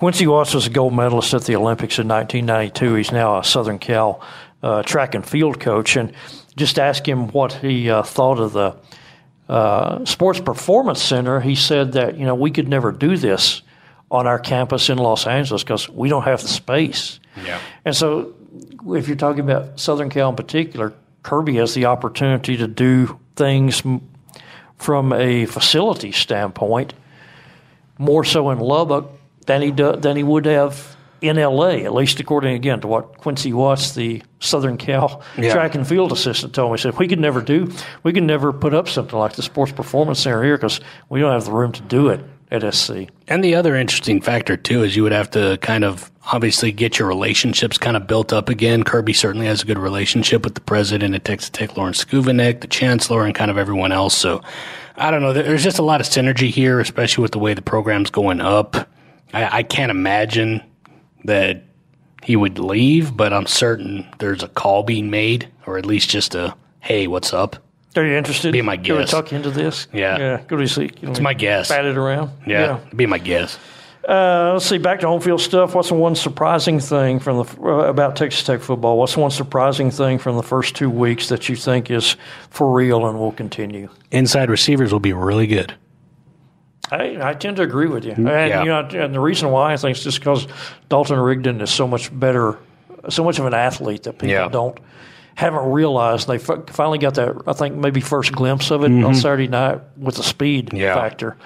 [0.00, 2.94] Quincy Watts was a gold medalist at the Olympics in 1992.
[2.94, 4.22] He's now a Southern Cal
[4.62, 6.14] uh, track and field coach, and
[6.56, 8.76] just asked him what he uh, thought of the
[9.50, 11.38] uh, Sports Performance Center.
[11.40, 13.60] He said that you know we could never do this
[14.10, 17.20] on our campus in Los Angeles because we don't have the space.
[17.44, 17.60] Yeah.
[17.84, 18.34] And so,
[18.86, 23.82] if you're talking about Southern Cal in particular, Kirby has the opportunity to do things
[24.78, 26.94] from a facility standpoint
[27.98, 29.19] more so in Lubbock
[29.50, 31.84] than he do, than he would have in L.A.
[31.84, 35.52] At least according again to what Quincy Watts, the Southern Cal Yeah.
[35.52, 36.78] track and field assistant, told me.
[36.78, 37.68] He said we could never do,
[38.04, 41.32] we could never put up something like the Sports Performance Center here because we don't
[41.32, 42.20] have the room to do it
[42.52, 43.08] at SC.
[43.26, 47.00] And the other interesting factor too is you would have to kind of obviously get
[47.00, 48.84] your relationships kind of built up again.
[48.84, 52.68] Kirby certainly has a good relationship with the president at Texas Tech, Lawrence Schovanec, the
[52.68, 54.16] chancellor, and kind of everyone else.
[54.16, 54.42] So
[54.96, 55.32] I don't know.
[55.32, 58.88] There's just a lot of synergy here, especially with the way the program's going up.
[59.32, 60.62] I, I can't imagine
[61.24, 61.64] that
[62.22, 66.34] he would leave, but I'm certain there's a call being made, or at least just
[66.34, 67.56] a hey, what's up?
[67.96, 68.52] Are you interested?
[68.52, 69.10] Be my Go to guess.
[69.10, 69.88] talk into this.
[69.92, 70.18] Yeah.
[70.18, 70.40] yeah.
[70.46, 70.90] Go to see.
[71.02, 71.68] It's my guess.
[71.68, 72.30] Bat it around.
[72.46, 73.58] Yeah, be my guess.
[74.08, 74.78] Uh, let's see.
[74.78, 75.74] Back to home field stuff.
[75.74, 78.98] What's the one surprising thing from the uh, about Texas Tech football?
[78.98, 82.16] What's the one surprising thing from the first two weeks that you think is
[82.48, 83.88] for real and will continue?
[84.10, 85.74] Inside receivers will be really good.
[86.90, 88.60] I, I tend to agree with you, and yeah.
[88.62, 90.46] you know, and the reason why I think is just because
[90.88, 92.58] Dalton Rigdon is so much better,
[93.08, 94.48] so much of an athlete that people Yeah.
[94.48, 94.78] don't
[95.36, 96.26] haven't realized.
[96.28, 97.34] They fi- finally got that.
[97.46, 100.76] I think maybe first glimpse of it on Saturday night with the speed Mm-hmm.
[100.76, 100.94] Yeah.
[100.94, 101.36] factor.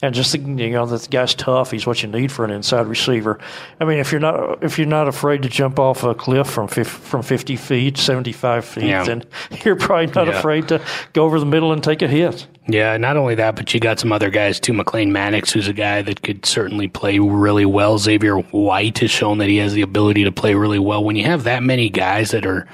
[0.00, 1.72] And just you know, that the guy's tough.
[1.72, 3.40] He's what you need for an inside receiver.
[3.80, 6.68] I mean, if you're not if you're not afraid to jump off a cliff from
[6.68, 9.02] fif- from 50 feet, 75 feet, Yeah.
[9.02, 9.24] then
[9.64, 10.38] you're probably not Yeah.
[10.38, 10.80] afraid to
[11.14, 12.46] go over the middle and take a hit.
[12.68, 14.72] Yeah, not only that, but you got some other guys too.
[14.72, 17.98] McLane Mannix, who's a guy that could certainly play really well.
[17.98, 21.02] Xavier White has shown that he has the ability to play really well.
[21.02, 22.68] When you have that many guys that are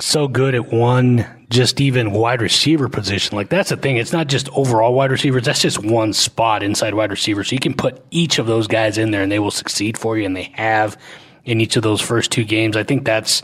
[0.00, 3.96] so good at one, just even wide receiver position, like that's the thing.
[3.96, 5.42] It's not just overall wide receivers.
[5.44, 7.42] That's just one spot inside wide receiver.
[7.44, 10.16] So you can put each of those guys in there and they will succeed for
[10.16, 10.96] you, and they have.
[11.46, 12.76] in each of those first two games.
[12.76, 13.40] I think that's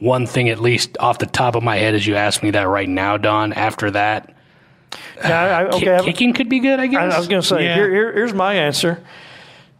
[0.00, 2.64] one thing, at least off the top of my head, as you ask me that
[2.64, 3.52] right now, Don.
[3.52, 4.34] After that,
[5.18, 7.14] Yeah, I, I- okay, ki- I'm- kicking could be good, I I, guess.
[7.14, 7.74] I was going to say, Yeah.
[7.76, 9.00] here, here, here's my answer.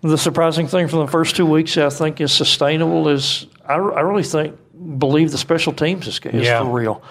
[0.02, 3.08] The surprising thing from the first two weeks, I think, is sustainable.
[3.08, 4.56] Is I, I really think
[4.98, 6.62] believe the special teams is, is Yeah.
[6.62, 7.02] for real.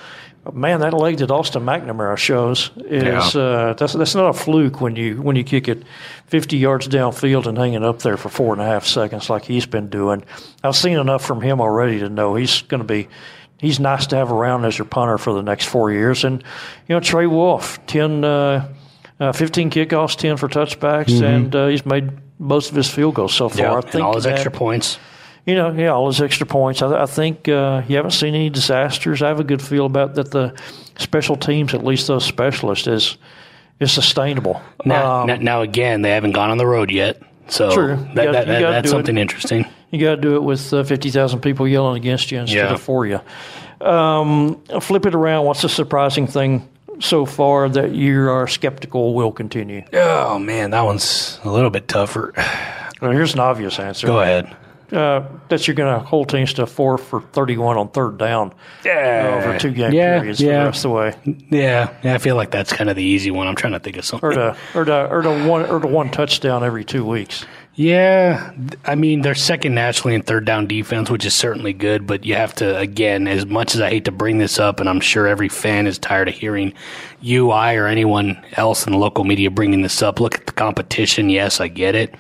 [0.54, 3.42] Man, that leg that Austin McNamara shows is Yeah.
[3.42, 5.84] uh, that's that's not a fluke when you when you kick it
[6.28, 9.46] fifty yards downfield and hang it up there for four and a half seconds like
[9.46, 10.24] he's been doing.
[10.64, 13.08] I've seen enough from him already to know he's going to be
[13.60, 16.24] he's nice to have around as your punter for the next four years.
[16.24, 16.44] And
[16.88, 18.24] you know Trey Wolff, ten.
[18.24, 18.72] Uh,
[19.18, 23.34] uh, 15 kickoffs, 10 for touchbacks, and uh, he's made most of his field goals
[23.34, 23.62] so far.
[23.62, 25.00] Yeah, I and all his that- extra points.
[25.46, 26.82] You know, yeah, all his extra points.
[26.82, 29.22] I, I think uh, you haven't seen any disasters.
[29.22, 30.32] I have a good feel about that.
[30.32, 30.54] The
[30.98, 33.18] special teams, at least those specialists, is
[33.80, 34.62] is sustainable.
[34.86, 37.96] Now, Um, now, now again, they haven't gone on the road yet, so True.
[38.16, 39.00] That, gotta- that, that- that's do it.
[39.00, 39.66] something interesting.
[39.92, 42.74] You got to do it with uh, 50,000 people yelling against you instead Yeah.
[42.74, 43.20] of for you.
[43.82, 45.46] Um, flip it around.
[45.46, 46.68] What's the surprising thing
[47.00, 49.84] so far that you are skeptical will continue?
[49.94, 52.34] Oh man, that one's a little bit tougher.
[53.02, 54.08] Well, here's an obvious answer.
[54.08, 54.56] Go ahead.
[54.96, 58.54] Uh, that you're going to hold teams to four for 31 on third down
[58.84, 60.60] Yeah, over two game yeah, periods yeah.
[60.60, 61.16] the rest of the way.
[61.50, 63.48] Yeah, yeah, I feel like that's kind of the easy one.
[63.48, 64.30] I'm trying to think of something.
[64.30, 67.46] Or to, or to, or to one, or to one touchdown every two weeks.
[67.78, 68.54] Yeah,
[68.86, 72.08] I mean they're second nationally in third down defense, which is certainly good.
[72.08, 74.88] But you have to again, as much as I hate to bring this up, and
[74.88, 76.74] I'm sure every fan is tired of hearing
[77.20, 80.22] you, I, or anyone else in the local media bringing this up.
[80.22, 81.30] Look at the competition.
[81.30, 82.16] Yes, I get it.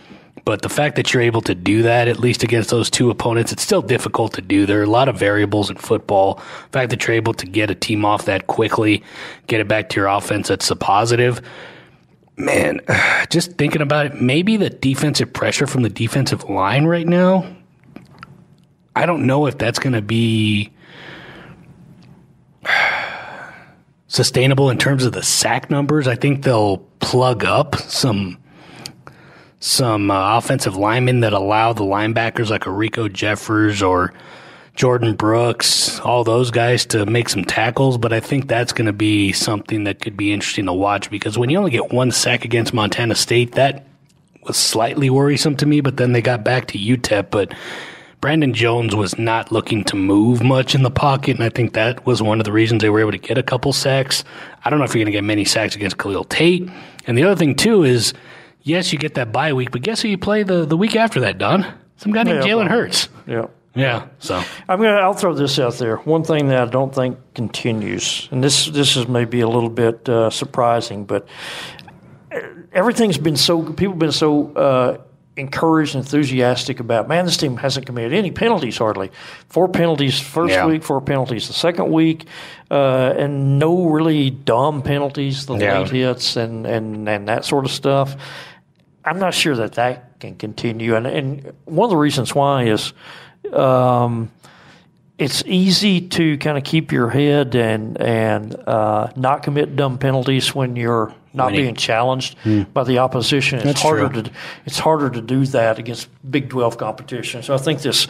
[0.45, 3.51] But the fact that you're able to do that, at least against those two opponents,
[3.51, 4.67] it's still difficult to do.
[4.67, 6.35] There are a lot of variables in football.
[6.35, 9.03] The fact that you're able to get a team off that quickly,
[9.47, 11.41] get it back to your offense, that's a positive
[12.37, 12.81] man,
[13.29, 17.55] just thinking about it, maybe the defensive pressure from the defensive line right now.
[18.95, 20.71] I don't know if that's going to be
[24.07, 26.07] sustainable in terms of the sack numbers.
[26.07, 28.37] I think they'll plug up some
[29.59, 34.13] some uh, offensive linemen that allow the linebackers like a Riko Jeffers or
[34.75, 38.93] Jordyn Brooks, all those guys to make some tackles, but I think that's going to
[38.93, 42.43] be something that could be interesting to watch because when you only get one sack
[42.43, 43.85] against Montana State, that
[44.43, 47.53] was slightly worrisome to me, but then they got back to UTEP, but
[48.19, 52.05] Brandon Jones was not looking to move much in the pocket, and I think that
[52.05, 54.23] was one of the reasons they were able to get a couple sacks.
[54.63, 56.69] I don't know if you're going to get many sacks against Khalil Tate.
[57.07, 58.13] And the other thing, too, is
[58.65, 61.21] yes, you get that bye week, but guess who you play the, the week after
[61.21, 61.65] that, Don?
[61.95, 63.07] Some guy named Yeah, Jalen Hurts.
[63.25, 63.45] Yeah.
[63.73, 64.41] Yeah, so.
[64.69, 65.01] I'm gonna.
[65.01, 65.97] I'll throw this out there.
[65.97, 70.07] One thing that I don't think continues, and this this is maybe a little bit
[70.07, 71.27] uh, surprising, but
[72.71, 74.97] everything's been so people have been so uh,
[75.35, 77.07] encouraged, enthusiastic about.
[77.09, 79.11] Man, this team hasn't committed any penalties hardly.
[79.49, 80.65] Four penalties first Yeah.
[80.67, 82.25] week, four penalties the second week,
[82.71, 85.79] uh, and no really dumb penalties, the Yeah.
[85.79, 88.15] late hits, and and and that sort of stuff.
[89.05, 92.93] I'm not sure that that can continue, and and one of the reasons why is
[93.53, 94.31] um,
[95.17, 100.53] it's easy to kind of keep your head and and uh, not commit dumb penalties
[100.55, 101.61] when you're not Winning.
[101.61, 102.37] being challenged
[102.73, 103.59] by the opposition.
[103.59, 104.23] It's That's harder true.
[104.23, 104.31] to
[104.65, 107.43] it's harder to do that against Big Twelve competition.
[107.43, 108.07] So I think this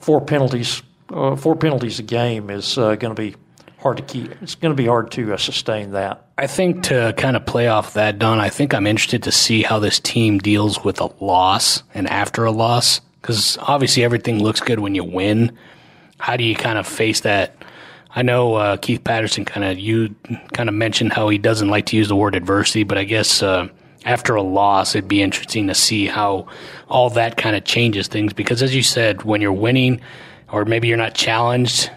[0.00, 3.34] four penalties uh, four penalties a game is uh, going to be
[3.84, 4.32] hard to keep.
[4.42, 6.26] It's going to be hard to uh, sustain that.
[6.38, 9.62] I think to kind of play off that, Don, I think I'm interested to see
[9.62, 13.00] how this team deals with a loss and after a loss.
[13.20, 15.56] Because obviously everything looks good when you win.
[16.18, 17.54] How do you kind of face that?
[18.10, 20.14] I know uh, Keith Patterson kind of you
[20.54, 23.42] kind of mentioned how he doesn't like to use the word adversity, but I guess
[23.42, 23.68] uh,
[24.06, 26.46] after a loss, it'd be interesting to see how
[26.88, 28.32] all that kind of changes things.
[28.32, 30.00] Because as you said, when you're winning,
[30.50, 31.90] or maybe you're not challenged,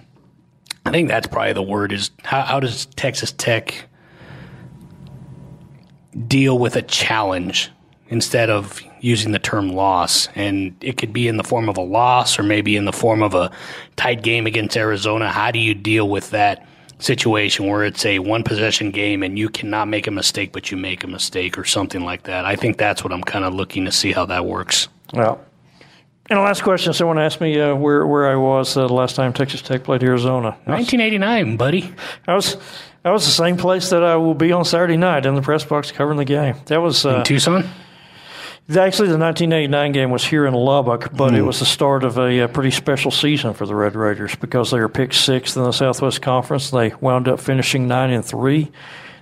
[0.88, 3.88] I think that's probably the word is how, how does Texas Tech
[6.28, 7.72] deal with a challenge
[8.10, 10.28] instead of using the term loss.
[10.36, 13.22] And it could be in the form of a loss or maybe in the form
[13.22, 13.52] of a
[13.96, 15.32] tight game against Arizona.
[15.32, 16.66] How do you deal with that
[17.00, 20.78] situation where it's a one possession game and you cannot make a mistake, but you
[20.78, 22.46] make a mistake or something like that?
[22.46, 24.88] I think that's what I'm kind of looking to see how that works.
[25.14, 25.40] Well,
[26.30, 29.16] and the last question, someone asked me uh, where where I was uh, the last
[29.16, 30.58] time Texas Tech played Arizona.
[30.66, 31.94] Was, 1989, buddy.
[32.28, 32.58] I was
[33.06, 35.64] I was the same place that I will be on Saturday night in the press
[35.64, 36.56] box covering the game.
[36.66, 37.70] That was uh, Tucson?
[38.70, 42.42] actually the 1989 game was here in Lubbock, but it was the start of a,
[42.42, 45.72] uh pretty special season for the Red Raiders because they were picked sixth in the
[45.72, 46.70] Southwest Conference.
[46.70, 48.70] They wound up finishing nine and three.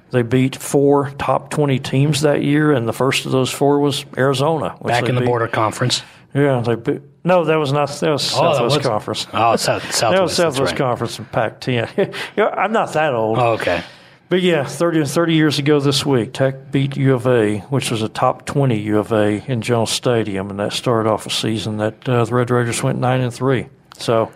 [0.09, 4.05] They beat four top 20 teams that year, and the first of those four was
[4.17, 4.77] Arizona.
[4.83, 5.27] Back in the beat.
[5.27, 6.01] border conference.
[6.35, 7.89] Yeah, they no, that was not.
[7.89, 9.27] That was Oh, that Southwest was- Conference.
[9.33, 9.99] Oh, South, Southwest.
[10.01, 10.77] that was Southwest right.
[10.77, 12.13] Conference and Pac-10.
[12.57, 13.81] I'm not that old, Oh, okay.
[14.29, 18.01] but yeah, 30, 30 years ago this week, Tech beat U of A, which was
[18.03, 21.77] a top 20 U of A in Jones Stadium, and that started off a season
[21.77, 23.67] that uh, the Red Raiders went nine and three.
[23.97, 24.31] So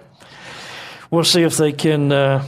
[1.11, 2.43] we'll see if they can uh,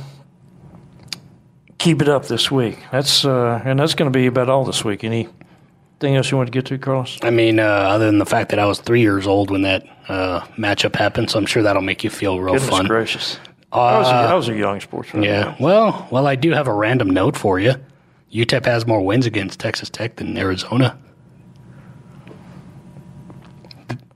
[1.77, 2.79] keep it up this week.
[2.91, 5.03] That's uh, and that's going to be about all this week.
[6.01, 7.19] Anything else you want to get to, Carlos?
[7.21, 9.85] I mean, uh, other than the fact that I was three years old when that
[10.07, 12.87] uh, matchup happened, so I'm sure that'll make you feel real Goodness fun.
[12.87, 13.39] gracious.
[13.71, 15.23] I, was a, I was a young sportsman.
[15.23, 15.55] Uh, Yeah.
[15.59, 17.75] Well, well, I do have a random note for you.
[18.33, 20.97] UTEP has more wins against Texas Tech than Arizona.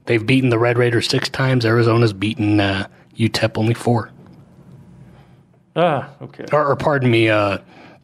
[0.06, 1.66] They've beaten the Red Raiders six times.
[1.68, 4.10] Arizona's beaten uh, UTEP only four.
[5.76, 6.46] Ah, okay.
[6.52, 7.60] Or, or pardon me, uh,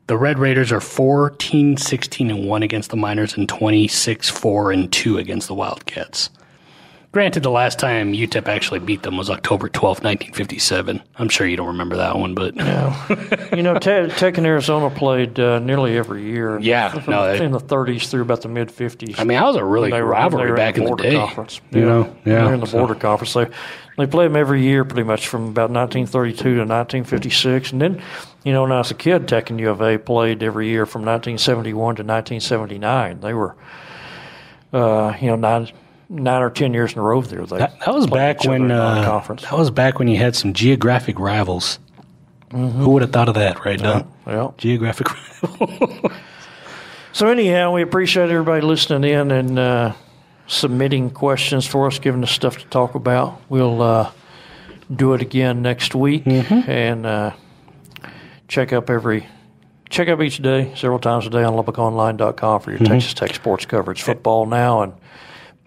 [0.07, 4.91] the Red Raiders are 14, 16, and 1 against the Miners and 26, 4, and
[4.91, 6.29] 2 against the Wildcats.
[7.11, 11.03] Granted, the last time UTEP actually beat them was October 12th, 1957.
[11.17, 12.95] I'm sure you don't remember that one, but No.
[13.53, 16.57] You know, Te- Tech and Arizona played uh, nearly every year.
[16.61, 19.19] Yeah, from, no, in the 30s through about the mid 50s.
[19.19, 21.03] I mean, that was a really They were- rivalry they were back in the border
[21.03, 21.15] day.
[21.17, 21.59] Conference.
[21.71, 22.45] You know, yeah.
[22.45, 23.33] They're in the so- border conference.
[23.33, 23.47] They
[23.97, 28.01] they played them every year, pretty much from about 1932 to 1956, and then,
[28.45, 30.85] you know, when I was a kid, Tech and U of A played every year
[30.85, 33.19] from 1971 to 1979.
[33.19, 33.55] They were,
[34.71, 35.67] uh, you know, nine
[36.11, 37.45] nine or ten years in a row there.
[37.45, 39.43] They That, that was back when uh, non-conference.
[39.43, 41.79] that was back when you had some geographic rivals.
[42.51, 44.11] Who would have thought of that, right, Don?
[44.25, 45.07] Well, Geographic
[45.41, 46.11] rival.
[47.13, 49.93] So anyhow, we appreciate everybody listening in and uh,
[50.47, 53.41] submitting questions for us, giving us stuff to talk about.
[53.49, 54.11] We'll uh,
[54.95, 57.33] do it again next week and uh,
[58.47, 59.27] check up every
[59.89, 63.65] check up each day, several times a day on LubbockOnline.com for your Texas Tech sports
[63.65, 64.03] coverage.
[64.03, 64.93] Football now and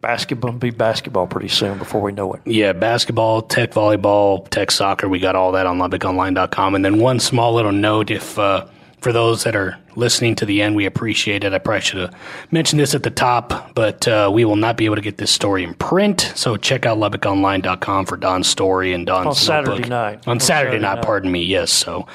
[0.05, 0.53] basketball.
[0.53, 2.43] Be basketball pretty soon before we know it.
[2.45, 5.09] Yeah, basketball, tech volleyball, tech soccer.
[5.09, 6.75] We got all that on LubbockOnline.com.
[6.75, 8.67] And then one small little note if uh,
[9.01, 11.53] for those that are listening to the end, we appreciate it.
[11.55, 12.15] I probably should have
[12.51, 15.31] mentioned this at the top, but uh, we will not be able to get this
[15.31, 16.33] story in print.
[16.35, 19.89] So check out LubbockOnline.com for Don's story and Don's On Saturday notebook.
[19.89, 20.27] night.
[20.27, 21.05] On, On Saturday, Saturday night, night.
[21.05, 21.43] pardon me.
[21.45, 21.73] Yes.
[21.73, 22.07] So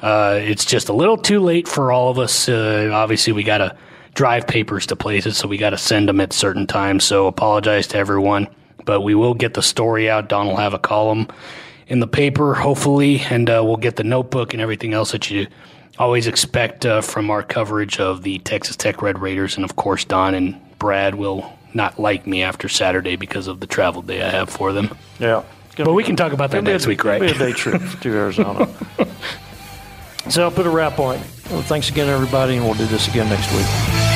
[0.00, 2.48] uh, it's just a little too late for all of us.
[2.48, 3.76] Uh, obviously, we got to
[4.16, 7.04] drive papers to places, so we got to send them at certain times.
[7.04, 8.48] So apologize to everyone,
[8.84, 10.28] but we will get the story out.
[10.28, 11.28] Don will have a column
[11.86, 15.46] in the paper, hopefully, and uh, we'll get the notebook and everything else that you
[15.98, 19.54] always expect uh, from our coverage of the Texas Tech Red Raiders.
[19.56, 23.66] And of course, Don and Brad will not like me after Saturday because of the
[23.66, 24.96] travel day I have for them.
[25.18, 25.42] Yeah.
[25.76, 27.22] But we can talk about that a- next week, right?
[27.22, 28.68] It'll be a day trip to Arizona.
[30.28, 31.20] so I'll put a wrap on it.
[31.50, 34.15] Well, thanks again, everybody, and we'll do this again next week.